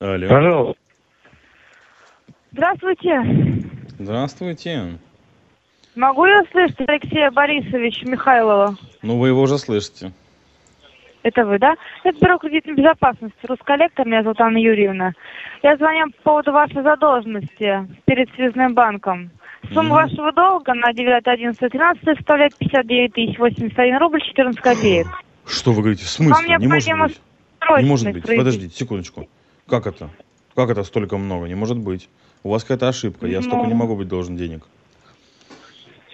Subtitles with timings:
[0.00, 0.28] Алло.
[0.28, 0.80] Пожалуйста.
[2.52, 3.20] Здравствуйте.
[3.98, 4.98] Здравствуйте.
[5.96, 8.76] Могу я услышать Алексея Борисовича Михайлова?
[9.02, 10.12] Ну, вы его уже слышите.
[11.24, 11.74] Это вы, да?
[12.04, 13.36] Это Бюро кредитной безопасности.
[13.42, 15.14] Русколлектор, меня зовут Анна Юрьевна.
[15.64, 19.30] Я звоню по поводу вашей задолженности перед связным банком.
[19.72, 19.90] Сумма Мгм.
[19.94, 25.08] вашего долга на 9.11.13 составляет 59 тысяч 81 рубль 14 копеек.
[25.44, 26.04] Что вы говорите?
[26.04, 26.34] В смысле?
[26.34, 27.20] Вам Не может необходимо быть.
[27.82, 28.36] Не может быть.
[28.36, 29.28] Подождите, секундочку.
[29.68, 30.10] Как это?
[30.54, 31.46] Как это столько много?
[31.46, 32.08] Не может быть.
[32.42, 33.26] У вас какая-то ошибка.
[33.26, 33.66] Я столько Ну.
[33.66, 34.64] не могу быть должен денег.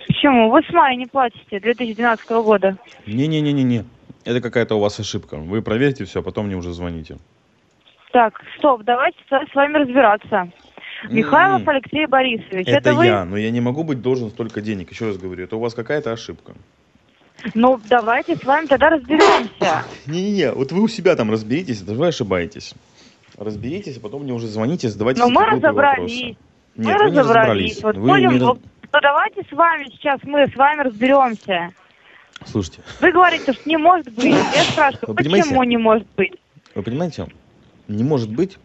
[0.06, 0.50] Почему?
[0.50, 2.76] Вы с мая не платите 2012 года.
[3.06, 3.84] Не-не-не-не-не.
[4.24, 5.36] Это какая-то у вас ошибка.
[5.36, 7.18] Вы проверьте все, а потом мне уже звоните.
[8.12, 10.50] Так, стоп, давайте с вами разбираться.
[11.10, 13.06] Михайлов М, Алексей Борисович, Это, это, вы?
[13.06, 14.90] я, но я не могу быть должен столько денег.
[14.90, 16.54] Еще раз говорю, это у вас какая-то ошибка.
[17.54, 19.84] Ну, давайте с вами тогда разберемся.
[20.06, 22.74] Не-не-не, вот вы у себя там разберитесь, это вы ошибаетесь.
[23.36, 26.20] Разберитесь, а потом мне уже звоните, задавайте Но мы разобрались.
[26.20, 26.36] вопросы.
[26.76, 27.82] Мы Нет, вы не разобрались.
[27.82, 28.58] Вот Вы понял, не ну
[28.92, 31.70] давайте с вами сейчас мы с вами разберемся.
[32.46, 34.24] Слушайте, Вы говорите, что не может быть.
[34.24, 35.48] Я спрашиваю, Вы понимаете?
[35.48, 36.32] почему не может быть?
[36.74, 37.28] вы понимаете,
[37.88, 38.58] не может быть,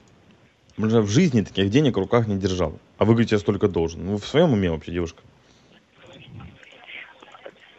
[0.78, 2.80] мы в жизни таких денег в руках не держал.
[2.98, 4.06] А вы говорите, я столько должен.
[4.06, 5.22] Ну, Вы в своем уме вообще, девушка?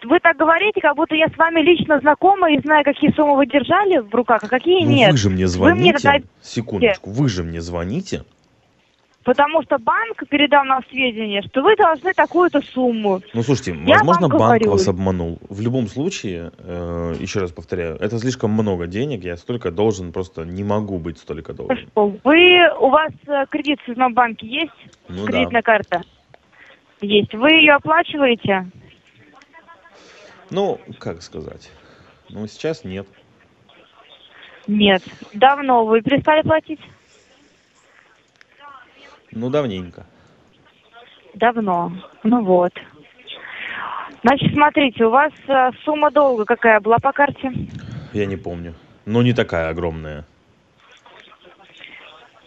[0.05, 3.47] Вы так говорите, как будто я с вами лично знакома и знаю, какие суммы вы
[3.47, 5.11] держали в руках, а какие Ну, нет.
[5.13, 5.99] вы же мне Вы мне звоните.
[5.99, 8.25] тогда- Секундочку, вы же мне звоните.
[9.23, 13.21] Потому что банк передал нам сведения, что вы должны такую-то сумму.
[13.35, 14.71] Ну, слушайте, Я возможно, банк говорю.
[14.71, 15.39] вас обманул.
[15.51, 20.47] В любом случае, э, еще раз повторяю, это слишком много денег, я столько должен, просто
[20.47, 21.87] не могу быть столько должен.
[21.95, 24.73] Вы, у вас э, кредит в банке есть?
[25.09, 25.73] Ну Кредитная да.
[25.73, 26.01] карта?
[27.03, 27.35] Есть.
[27.35, 28.71] Вы ее оплачиваете?
[30.51, 31.71] Ну, как сказать?
[32.29, 33.07] Ну, сейчас нет.
[34.67, 35.03] Нет.
[35.33, 36.81] Давно вы перестали платить?
[39.33, 40.07] Ну, давненько.
[41.35, 41.93] Давно.
[42.25, 42.73] Ну вот.
[44.23, 47.53] Значит, смотрите, у вас э, сумма долга какая была по карте?
[48.13, 48.75] Я не помню.
[49.07, 50.25] Но не такая огромная.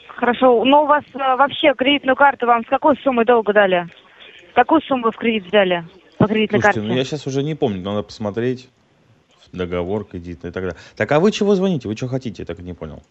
[0.07, 0.63] Хорошо.
[0.65, 3.87] Но у вас э, вообще кредитную карту вам с какой суммой долга дали?
[4.53, 5.83] Какую сумму вы в кредит взяли
[6.17, 6.81] по кредитной Слушайте, карте?
[6.81, 8.69] ну я сейчас уже не помню, надо посмотреть
[9.51, 10.77] договор кредитный и так далее.
[10.95, 11.87] Так, а вы чего звоните?
[11.87, 12.41] Вы что хотите?
[12.41, 13.03] Я так и не понял.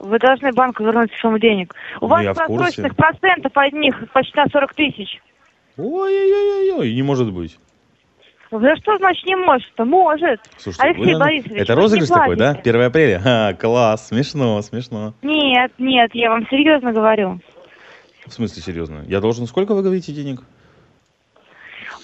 [0.00, 1.74] Вы должны банку вернуть сумму денег.
[2.00, 2.56] У Ну, вас я в курсе.
[2.82, 5.20] просроченных процентов одних почти на 40 тысяч.
[5.76, 7.58] Ой-ой-ой-ой, не может быть.
[8.50, 9.84] Да что значит не может-то?
[9.84, 10.40] Может.
[10.58, 12.52] Слушайте, Алексей вы- Борисович, это вы розыгрыш не такой, да?
[12.52, 12.70] платите.
[12.70, 13.20] 1 апреля?
[13.20, 15.14] Ха, класс, смешно, смешно.
[15.22, 17.40] Нет, нет, я вам серьезно говорю.
[18.26, 19.04] В смысле, серьезно?
[19.08, 20.42] Я должен сколько, вы говорите, денег?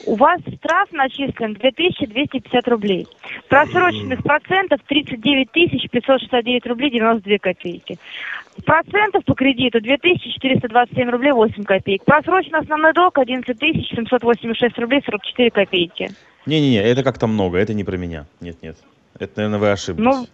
[0.06, 3.06] У вас штраф начислен 2250 рублей.
[3.49, 7.99] Просроченных процентов 39 569 рублей 92 копейки.
[8.65, 12.05] Процентов по кредиту 2427 рублей 8 копеек.
[12.05, 16.11] Просроченный основной долг 11 786 рублей 44 копейки.
[16.47, 18.27] Не-не-не, это как-то много, это не про меня.
[18.41, 18.77] Нет-нет.
[19.19, 20.05] Это, наверное, вы ошиблись.
[20.05, 20.27] Ну,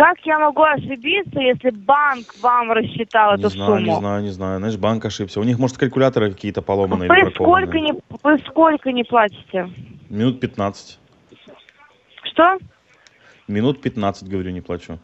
[0.00, 3.92] Как я могу ошибиться, если банк вам рассчитал не эту знаю, сумму?
[3.92, 4.58] не знаю, не знаю.
[4.58, 5.40] Знаешь, банк ошибся.
[5.40, 9.70] У них, может, калькуляторы какие-то поломанные или Вы сколько, не, вы сколько не платите?
[10.08, 10.98] Минут 15.
[12.22, 12.56] Что?
[13.46, 14.98] Минут 15, говорю, не плачу.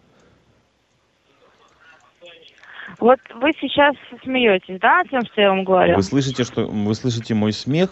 [2.98, 5.94] Вот вы сейчас смеетесь, да, тем, что я вам говорю?
[5.96, 7.90] Вы слышите, что вы слышите мой смех?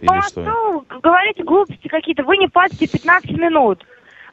[0.00, 0.42] Ну, Или а что?
[0.88, 2.22] вы говорите глупости какие-то?
[2.22, 3.84] Вы не платите 15 минут.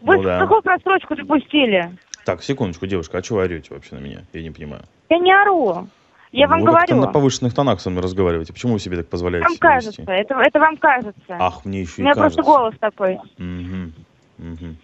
[0.03, 0.39] Вы Ну да.
[0.39, 1.95] какую просрочку допустили?
[2.25, 4.23] Так, секундочку, девушка, а чего вы орете вообще на меня?
[4.33, 4.83] Я не понимаю.
[5.09, 5.87] Я не ору.
[6.33, 6.95] Я вам Ну, вы говорю.
[6.97, 8.51] на повышенных тонах со мной разговариваете.
[8.51, 10.01] Почему вы себе так позволяете Вам кажется.
[10.01, 10.11] вести?
[10.11, 11.37] Это, это вам кажется.
[11.39, 12.41] Ах, мне еще У и меня кажется.
[12.41, 13.17] просто голос такой.
[13.37, 13.93] Мгм,
[14.39, 14.77] мгм.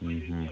[0.00, 0.50] Мгм.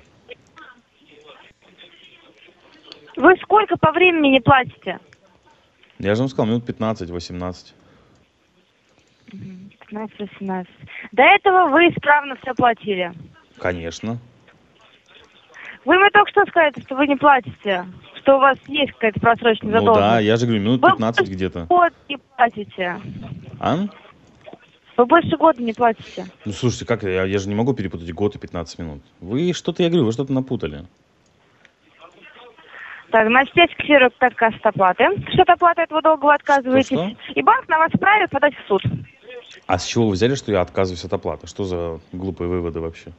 [3.17, 5.01] Вы сколько по времени не платите?
[5.99, 7.75] Я же вам сказал, минут 15-18.
[9.91, 10.67] 15-18.
[11.13, 13.13] До этого вы исправно все платили.
[13.59, 14.19] Конечно.
[15.85, 17.87] Вы мне только что сказали, что вы не платите.
[18.21, 20.11] Что у вас есть какая-то просроченная Ну задолженность.
[20.13, 21.65] да, я же говорю, минут Вы 15 где-то.
[21.67, 23.01] год не платите.
[23.61, 23.77] А?
[24.97, 26.27] Вы больше года не платите.
[26.45, 29.03] Ну слушайте, как я, я же не могу перепутать год и 15 минут.
[29.21, 30.85] Вы что-то, я говорю, вы что-то напутали.
[33.11, 35.05] Так, значит, я фиксирую отказ от оплаты.
[35.33, 36.89] Что от оплаты этого долга вы отказываетесь.
[36.89, 37.33] Что-что?
[37.35, 38.83] И банк на вас вправе подать в суд.
[39.67, 41.47] А с чего вы взяли, что я отказываюсь от оплаты?
[41.47, 43.13] Что за глупые выводы вообще?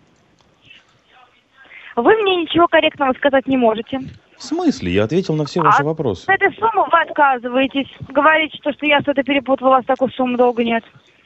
[1.95, 3.99] Вы мне ничего корректного сказать не можете.
[4.37, 4.91] В смысле?
[4.93, 6.23] Я ответил на все ваши А вопросы.
[6.23, 7.87] С этой суммы вы отказываетесь.
[8.07, 10.83] Говорите, что, что я что-то перепутала, у вас такой суммы долго нет.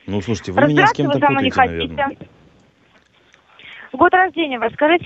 [0.08, 1.94] Ну, слушайте, вы меня с кем-то мной не путаете, хотите.
[1.96, 2.28] наверное.
[3.94, 5.06] Год рождения вы скажите?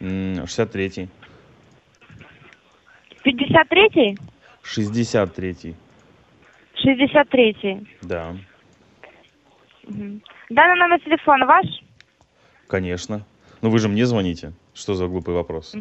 [0.00, 1.08] М, 63-й.
[3.24, 4.18] 53-й?
[4.64, 5.76] 63-й.
[6.86, 7.86] 63-й.
[8.02, 8.36] Да,
[9.84, 10.20] Мгм.
[10.50, 11.66] Данный номер телефона ваш?
[12.68, 13.24] конечно.
[13.62, 14.52] Ну вы же мне звоните.
[14.74, 15.74] Что за глупый вопрос?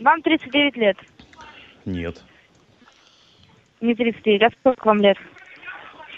[0.00, 0.96] Вам 39 лет.
[1.84, 2.22] Нет.
[3.80, 5.16] Не 39, а сколько вам лет?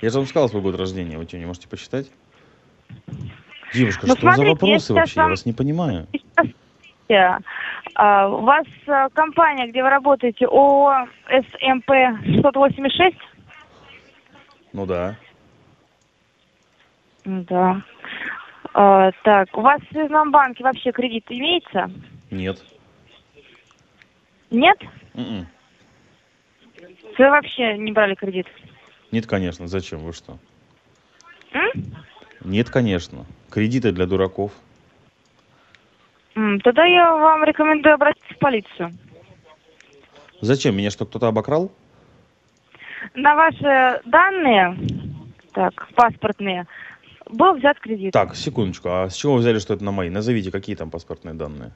[0.00, 1.19] Я же вам сказал свой год рождения.
[1.19, 2.11] Вы что, не можете посчитать?
[3.75, 5.14] Девушка, Ну, что за смотрите, я вопросы сейчас вообще?
[5.17, 6.06] Я вам- вас не понимаю.
[7.08, 7.43] Сейчас,
[7.94, 11.90] а, у вас а, компания, где вы работаете, ООО СМП
[12.25, 13.17] 686?
[14.73, 15.17] Ну да.
[17.25, 17.82] Да.
[18.75, 21.90] А, так, у вас в Связном банке вообще кредит имеется?
[22.31, 22.64] Нет.
[24.50, 24.78] Нет?
[25.14, 25.46] М-м.
[27.19, 28.46] Вы вообще не брали кредит?
[29.11, 29.67] Нет, конечно.
[29.67, 30.00] Зачем?
[30.00, 30.38] Вы что?
[31.52, 31.70] М?
[32.44, 33.26] Нет, конечно.
[33.50, 34.52] Кредиты для дураков.
[36.34, 38.90] М, Тогда я вам рекомендую обратиться в полицию.
[40.40, 40.76] Зачем?
[40.76, 41.70] Меня что, кто-то обокрал?
[43.14, 44.76] На ваши данные,
[45.52, 46.67] так, паспортные,
[47.29, 48.12] был взят кредит.
[48.12, 48.88] Так, секундочку.
[48.88, 50.08] А с чего вы взяли, что это на мои?
[50.08, 51.73] Назовите, какие там паспортные данные?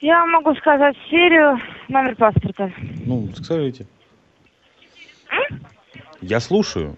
[0.00, 2.72] Я могу сказать серию, номер паспорта.
[3.06, 3.86] Ну, скажите.
[6.20, 6.96] Я слушаю.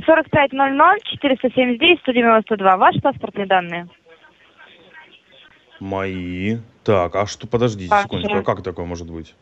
[0.00, 2.76] 4500 479 192.
[2.76, 3.88] Ваши паспортные данные?
[5.80, 6.58] Мои.
[6.84, 8.04] Так, а что, подождите Ваши.
[8.04, 9.34] секундочку, а как такое может быть?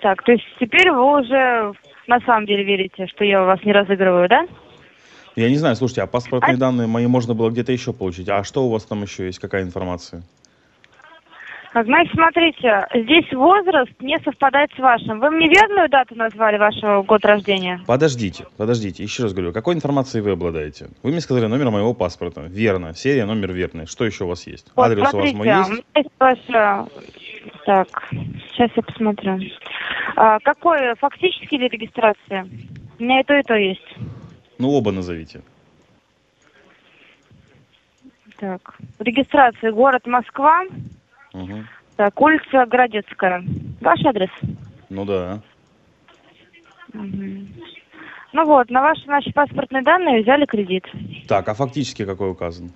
[0.00, 1.72] Так, то есть теперь вы уже
[2.06, 4.46] на самом деле верите, что я вас не разыгрываю, да?
[5.36, 8.28] Я не знаю, слушайте, а паспортные А- данные мои можно было где-то еще получить.
[8.28, 9.38] А что у вас там еще есть?
[9.38, 10.22] Какая информация?
[11.72, 15.20] Значит, смотрите, здесь возраст не совпадает с вашим.
[15.20, 17.80] Вы мне верную дату назвали вашего год рождения?
[17.86, 20.88] Подождите, подождите, еще раз говорю, какой информацией вы обладаете?
[21.04, 22.42] Вы мне сказали номер моего паспорта.
[22.42, 23.86] Верно, серия, номер верный.
[23.86, 24.72] Что еще у вас есть?
[24.74, 25.70] Вот, Адрес у вас смотрите, мой а, есть?
[25.70, 26.86] у меня есть ваша...
[27.64, 28.08] Так,
[28.50, 29.38] сейчас я посмотрю.
[30.16, 32.48] А, какой, фактически или регистрация?
[32.98, 33.96] У меня и то, и то есть.
[34.58, 35.42] Ну, оба назовите.
[38.38, 40.64] Так, регистрация, город Москва,
[41.32, 41.66] Мгм.
[41.96, 43.44] так, улица Городецкая.
[43.80, 44.30] Ваш адрес?
[44.88, 45.40] Ну да.
[46.92, 47.48] Мгм.
[48.32, 50.84] Ну вот, на ваши, значит, паспортные данные взяли кредит.
[51.28, 52.70] Так, а фактически какой указан?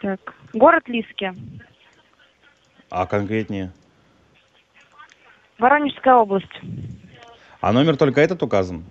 [0.00, 1.32] Так, город Лиски,
[2.90, 3.72] А конкретнее?
[5.58, 6.60] Воронежская область.
[7.60, 8.84] А номер только этот указан?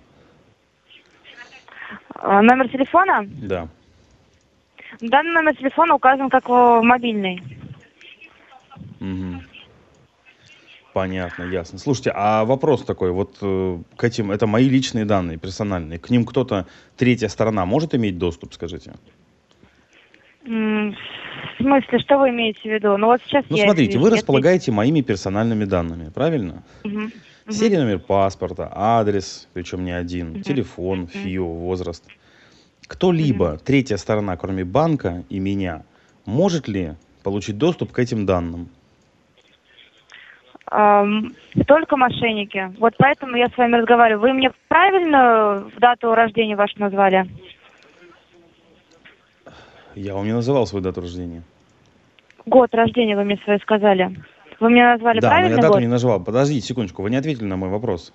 [2.14, 3.24] А, номер телефона?
[3.26, 3.68] Да.
[5.00, 7.42] Данный номер телефона указан как мобильный.
[9.00, 9.42] Мгм.
[10.92, 11.78] Понятно, ясно.
[11.78, 16.24] Слушайте, а вопрос такой, вот э, к этим, это мои личные данные, персональные, к ним
[16.24, 18.92] кто-то, третья сторона может иметь доступ, скажите?
[20.46, 20.92] М,
[21.58, 22.96] В смысле, что вы имеете в виду?
[22.96, 24.16] Ну вот сейчас Ну, смотрите, это вы вижу.
[24.16, 26.62] располагаете моими персональными данными, правильно?
[26.84, 27.12] Мгм.
[27.48, 30.42] Серия номер паспорта, адрес, причем не один, Мгм.
[30.42, 32.04] телефон, ФИО, возраст.
[32.86, 35.82] Кто-либо, третья сторона, кроме банка и меня,
[36.26, 38.68] может ли получить доступ к этим данным?
[40.70, 41.32] Ам,
[41.66, 42.74] Только мошенники.
[42.78, 44.20] Вот поэтому я с вами разговариваю.
[44.20, 47.28] Вы мне правильно дату рождения вашу назвали?
[49.94, 51.42] Я вам не называл свою дату рождения.
[52.46, 54.16] Год рождения вы мне свой сказали.
[54.60, 55.80] Вы мне назвали да, но я правильный дату год?
[55.80, 56.22] не называл.
[56.22, 58.12] Подождите секундочку, вы не ответили на мой вопрос.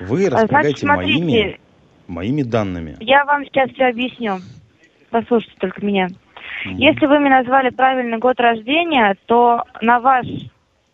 [0.00, 1.60] Вы А, Значит, располагаете моими, смотрите,
[2.06, 2.96] моими данными.
[3.00, 4.38] я вам сейчас все объясню.
[5.10, 6.08] Послушайте только меня.
[6.64, 6.76] Мгм.
[6.76, 10.26] Если вы мне назвали правильный год рождения, то на ваш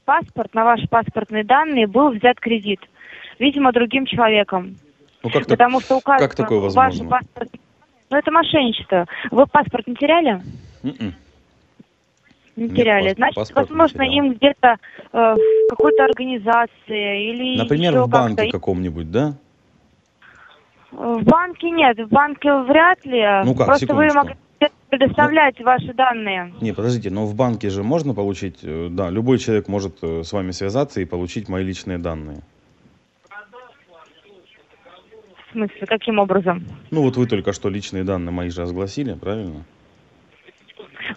[0.04, 2.80] паспорт, на ваши паспортные данные был взят кредит.
[3.38, 4.76] Видимо, другим человеком.
[5.22, 5.48] Ну как так?
[5.58, 7.08] Потому что указано как такое возможно?
[7.08, 7.48] паспорт.
[8.10, 9.06] Ну, это мошенничество.
[9.30, 10.40] Вы паспорт не теряли?
[10.82, 11.14] М-м.
[12.56, 13.08] Не Нет, теряли.
[13.10, 14.24] пас- Значит, паспорт не возможно, терял.
[14.24, 14.76] им где-то
[15.12, 19.34] э, в какой-то организации или Например, в банке каком-нибудь, да?
[20.92, 23.24] В банке нет, в банке вряд ли.
[23.44, 24.18] Ну как, Просто вы секундочку.
[24.18, 24.36] могли
[24.90, 26.52] предоставлять ваши данные.
[26.60, 30.32] Не, подождите, но в банке же можно получить, э, да, любой человек может э, с
[30.32, 32.42] вами связаться и получить мои личные данные.
[35.48, 36.64] В смысле, каким образом?
[36.90, 39.64] Ну вот вы только что личные данные мои же разгласили, правильно?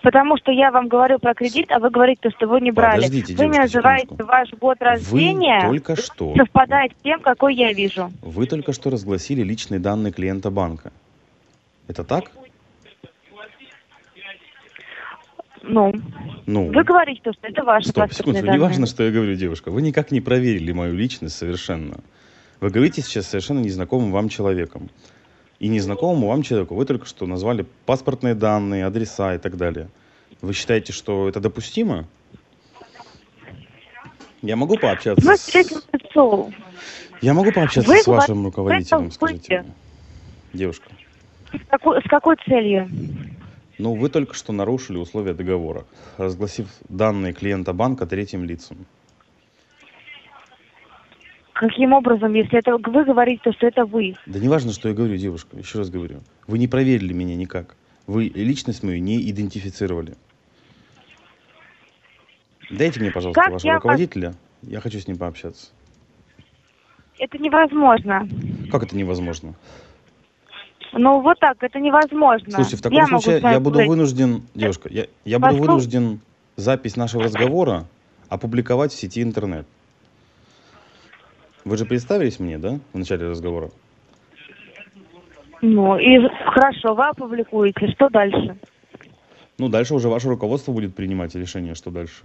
[0.01, 3.03] Потому что я вам говорю про кредит, а вы говорите, что вы не брали.
[3.03, 4.31] Подождите, вы мне называете секундочку.
[4.31, 8.11] ваш год рождения, Вы только что, совпадает с тем, какой я вижу.
[8.21, 10.91] вы только что разгласили личные данные клиента банка.
[11.87, 12.31] Это так?
[15.65, 15.93] Ну,
[16.45, 18.67] Ну, вы говорите, что это ваши стоп, паспортные секундочку, не данные.
[18.67, 19.71] важно, что я говорю, девушка.
[19.71, 21.99] Вы никак не проверили мою личность совершенно.
[22.59, 24.89] Вы говорите сейчас совершенно незнакомым вам человеком.
[25.63, 26.75] И незнакомому вам человеку.
[26.75, 29.87] Вы только что назвали паспортные данные, адреса и так далее.
[30.41, 32.05] Вы считаете, что это допустимо?
[34.41, 35.49] Я могу пообщаться Мы с...
[37.21, 39.73] Я могу пообщаться Вы с вашим руководителем, скажите мне?
[40.51, 40.89] Девушка,
[41.53, 42.89] С какой, с какой целью?
[43.77, 45.85] ну вы только что нарушили условия договора,
[46.17, 48.85] разгласив данные клиента банка третьим лицам.
[51.53, 54.15] Каким образом, если это вы говорите, то что это вы?
[54.25, 56.21] Да не важно, что я говорю, девушка, еще раз говорю.
[56.47, 57.75] Вы не проверили меня никак.
[58.07, 60.15] Вы личность мою не идентифицировали.
[62.71, 64.33] Дайте мне, пожалуйста, Как вашего я вас- руководителя.
[64.63, 65.67] Я хочу с ним пообщаться.
[67.19, 68.27] Это невозможно.
[68.71, 69.53] Как это невозможно?
[70.93, 72.49] Ну вот так, это невозможно.
[72.51, 73.89] Слушайте, в таком Я случае я буду говорить.
[73.89, 76.19] вынужден, девушка, я, я буду вынужден
[76.55, 77.85] запись нашего разговора
[78.29, 79.67] опубликовать в сети интернет.
[81.65, 83.71] Вы же представились мне, да, в начале разговора?
[85.61, 87.87] Ну и хорошо, вы опубликуете.
[87.93, 88.57] Что дальше?
[89.57, 92.23] Ну, дальше уже ваше руководство будет принимать решение, что дальше.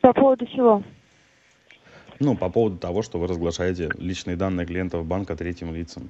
[0.00, 0.82] По поводу чего?
[2.20, 6.08] Ну, по поводу того, что вы разглашаете личные данные клиентов банка третьим лицам.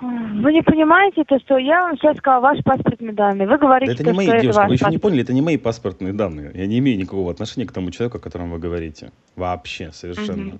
[0.00, 3.46] Вы не понимаете то, что я вам сейчас сказала ваши паспортные данные.
[3.48, 5.02] Вы Да говорите, это то, не мои, что это девушка, ваш вы еще не паспорт.
[5.02, 6.50] поняли, это не мои паспортные данные.
[6.54, 9.10] Я не имею никакого отношения к тому человеку, о котором вы говорите.
[9.34, 10.58] Вообще, совершенно.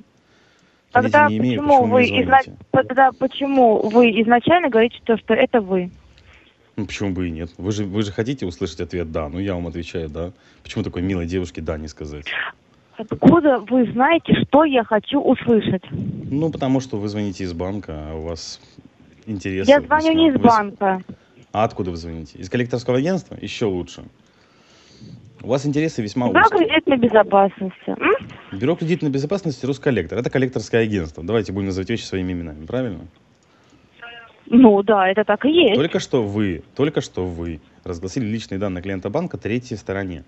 [0.90, 5.34] Понятия Тогда не имею, почему почему вы изна- тогда почему вы изначально говорите то, что
[5.34, 5.90] это вы?
[6.76, 7.50] Ну, почему бы и нет?
[7.58, 9.28] Вы же, вы же хотите услышать ответ «да».
[9.28, 10.32] Ну, я вам отвечаю «да».
[10.62, 12.24] Почему такой милой девушке «да» не сказать?
[12.96, 15.82] Откуда вы знаете, что я хочу услышать?
[15.90, 18.60] Ну, потому что вы звоните из банка, а у вас
[19.28, 19.70] интересы...
[19.70, 21.02] я звоню не из банка.
[21.52, 22.38] А откуда вы звоните?
[22.38, 23.36] Из коллекторского агентства?
[23.40, 24.04] Еще лучше.
[25.42, 26.66] У вас интересы весьма Бюро узкие.
[26.66, 27.88] кредитной безопасности.
[27.88, 28.58] М?
[28.58, 30.18] Бюро кредитной безопасности «Росколлектор».
[30.18, 31.22] Это коллекторское агентство.
[31.22, 33.06] Давайте будем называть вещи своими именами, правильно?
[34.46, 35.76] Ну да, это так и есть.
[35.76, 40.24] Только что вы, только что вы разгласили личные данные клиента банка третьей стороне.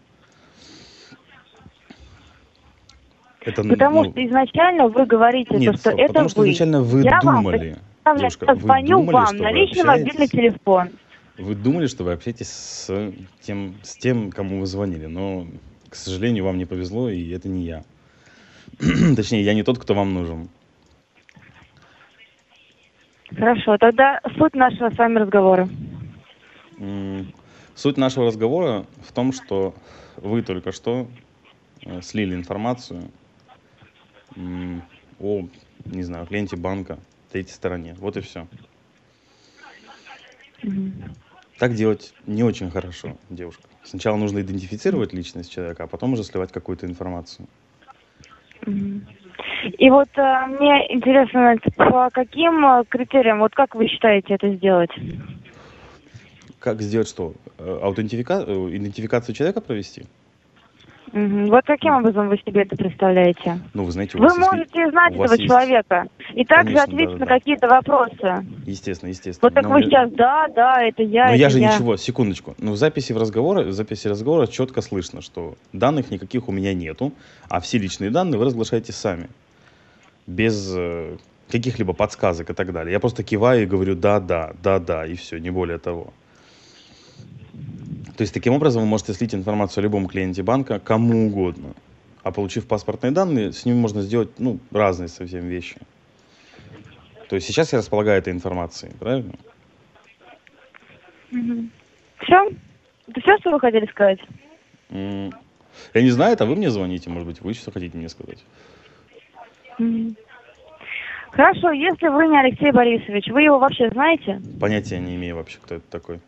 [3.41, 6.51] Это, Потому ну, что изначально вы говорите, нет, то, что стоп, это потому что вы.
[6.51, 10.27] изначально вы Я вам думали, представляю, девушка, что вы звоню думали, вам на личный мобильный
[10.29, 10.91] телефон.
[11.39, 13.09] Вы думали, что вы общаетесь с
[13.41, 15.47] тем, с тем, кому вы звонили, но,
[15.89, 17.85] к сожалению, вам не повезло, и это не я.
[19.17, 20.49] Точнее, я не тот, кто вам нужен.
[23.37, 25.69] Хорошо, тогда суть нашего с вами разговора.
[27.75, 29.75] Суть нашего разговора в том, что
[30.17, 31.07] вы только что
[31.87, 33.11] э, слили информацию
[35.19, 35.47] о,
[35.85, 36.99] не знаю, клиенте банка
[37.31, 37.95] третьей стороне.
[37.99, 38.47] Вот и все.
[40.63, 41.15] Мгм.
[41.59, 43.63] Так делать не очень хорошо, девушка.
[43.85, 47.47] Сначала нужно идентифицировать личность человека, а потом уже сливать какую-то информацию.
[48.67, 49.07] Мгм.
[49.79, 54.91] И вот э, мне интересно, по каким э, критериям, вот как вы считаете это сделать?
[56.59, 57.35] Как сделать что?
[57.59, 58.45] Э, Аутентифика...
[58.47, 60.05] э, Идентификацию человека провести?
[61.13, 63.59] Вот каким образом вы себе это представляете?
[63.75, 66.45] Ну, вы знаете, у Вы вас есть ли- можете знать у этого есть- человека и
[66.45, 67.39] также Конечно, ответить да, на да.
[67.39, 68.47] какие-то вопросы.
[68.67, 69.39] Естественно, естественно.
[69.43, 71.73] Вот так Но вы я- сейчас, да, да, это я, Но это я же я.
[71.75, 72.55] ничего, секундочку.
[72.59, 76.73] Ну, в записи в разговора, в записи разговора четко слышно, что данных никаких у меня
[76.75, 77.13] нету,
[77.49, 79.29] а все личные данные вы разглашаете сами.
[80.29, 81.17] Без э,
[81.51, 82.93] каких-либо подсказок и так далее.
[82.93, 86.13] Я просто киваю и говорю да, да, да, да, и все, не более того.
[88.21, 91.73] То есть таким образом вы можете слить информацию о любом клиенте банка кому угодно.
[92.23, 95.77] А получив паспортные данные, с ними можно сделать ну, разные совсем вещи.
[97.31, 99.33] То есть сейчас я располагаю этой информацией, правильно?
[101.31, 102.51] Все?
[103.09, 104.21] Это все, что вы хотели сказать?
[104.91, 105.33] М,
[105.95, 108.45] Я не знаю, это вы мне звоните, может быть, вы что хотите мне сказать?
[111.31, 114.43] Хорошо, если вы не Алексей Борисович, вы его вообще знаете?
[114.61, 116.21] Понятия не имею вообще, кто это такой.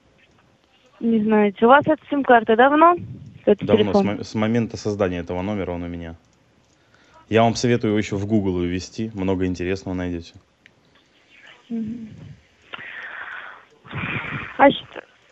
[1.02, 1.66] Не знаете.
[1.66, 2.96] У вас эта сим-карта давно?
[3.44, 4.16] Это Давно, с, телефон?
[4.18, 6.14] мо- с момента создания этого номера он у меня.
[7.28, 10.34] Я вам советую его еще в Google ввести, много интересного найдете.
[14.56, 14.86] Значит,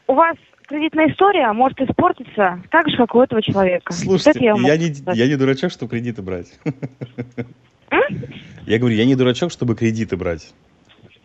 [0.09, 0.37] у вас
[0.67, 3.93] кредитная история может испортиться так же, как у этого человека.
[3.93, 5.17] Слушайте, Это я, я, не, сказать.
[5.17, 6.59] я не дурачок, чтобы кредиты брать.
[8.67, 10.53] Я говорю, я не дурачок, чтобы кредиты брать.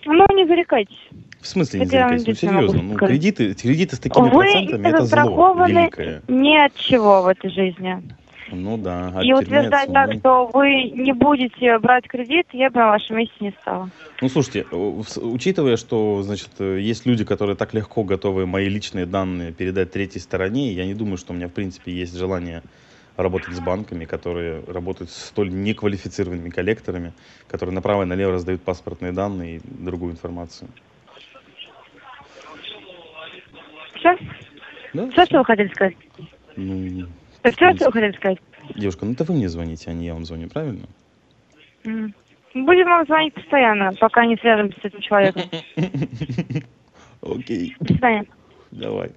[0.06, 1.10] Ну, не зарекайтесь.
[1.42, 2.42] В смысле не Это я вам зарекаюсь?
[2.42, 6.22] Ну, серьезно, ну, кредиты, кредиты с такими Вы процентами, это зло великое.
[6.28, 8.02] ни от чего в этой жизни.
[8.52, 12.88] Ну да, от И утверждать так, что вы не будете брать кредит, я бы на
[12.90, 13.90] вашем месте не стала.
[14.22, 14.76] Ну, слушайте, э,
[15.22, 20.22] учитывая, что, значит, э, есть люди, которые так легко готовы мои личные данные передать третьей
[20.22, 22.62] стороне, я не думаю, что у меня, в принципе, есть желание
[23.18, 27.14] работать с банками, которые работают с столь неквалифицированными коллекторами,
[27.48, 30.70] которые направо и налево раздают паспортные данные и другую информацию.
[33.96, 34.18] Все?
[34.94, 35.96] Да, Все, что вы хотели сказать?
[36.56, 37.08] Ну,
[37.44, 38.40] Все, что вы хотели сказать?
[38.76, 40.88] девушка, ну это вы мне звоните, а не я вам звоню, правильно?
[41.84, 45.44] Будем вам звонить постоянно, пока не свяжемся с этим человеком.
[47.22, 48.26] Окей, До свидания.
[48.72, 49.12] давай.